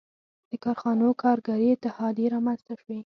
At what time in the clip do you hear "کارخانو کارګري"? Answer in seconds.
0.63-1.67